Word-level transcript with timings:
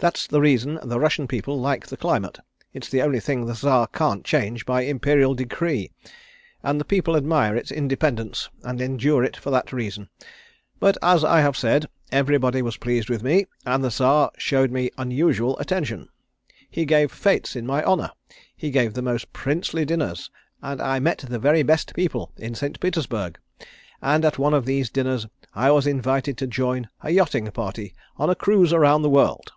That's 0.00 0.28
the 0.28 0.40
reason 0.40 0.78
the 0.84 1.00
Russian 1.00 1.26
people 1.26 1.58
like 1.60 1.88
the 1.88 1.96
climate. 1.96 2.38
It 2.72 2.84
is 2.84 2.88
the 2.92 3.02
only 3.02 3.18
thing 3.18 3.46
the 3.46 3.54
Czar 3.56 3.88
can't 3.88 4.24
change 4.24 4.64
by 4.64 4.82
Imperial 4.82 5.34
decree, 5.34 5.90
and 6.62 6.80
the 6.80 6.84
people 6.84 7.16
admire 7.16 7.56
its 7.56 7.72
independence 7.72 8.48
and 8.62 8.80
endure 8.80 9.24
it 9.24 9.36
for 9.36 9.50
that 9.50 9.72
reason. 9.72 10.08
But 10.78 10.98
as 11.02 11.24
I 11.24 11.40
have 11.40 11.56
said, 11.56 11.86
everybody 12.12 12.62
was 12.62 12.76
pleased 12.76 13.10
with 13.10 13.24
me, 13.24 13.46
and 13.66 13.82
the 13.82 13.90
Czar 13.90 14.30
showed 14.38 14.70
me 14.70 14.92
unusual 14.96 15.58
attention. 15.58 16.10
He 16.70 16.84
gave 16.84 17.12
fêtes 17.12 17.56
in 17.56 17.66
my 17.66 17.82
honour. 17.82 18.12
He 18.56 18.70
gave 18.70 18.94
the 18.94 19.02
most 19.02 19.32
princely 19.32 19.84
dinners, 19.84 20.30
and 20.62 20.80
I 20.80 21.00
met 21.00 21.24
the 21.26 21.40
very 21.40 21.64
best 21.64 21.92
people 21.92 22.30
in 22.36 22.54
St. 22.54 22.78
Petersburg, 22.78 23.36
and 24.00 24.24
at 24.24 24.38
one 24.38 24.54
of 24.54 24.64
these 24.64 24.90
dinners 24.90 25.26
I 25.56 25.72
was 25.72 25.88
invited 25.88 26.38
to 26.38 26.46
join 26.46 26.88
a 27.02 27.10
yachting 27.10 27.50
party 27.50 27.94
on 28.16 28.30
a 28.30 28.36
cruise 28.36 28.72
around 28.72 29.02
the 29.02 29.10
world. 29.10 29.50